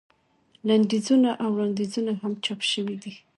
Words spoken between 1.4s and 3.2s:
او وړاندیزونه هم چاپ شوي دي.